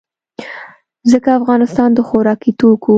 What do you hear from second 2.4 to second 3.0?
توکو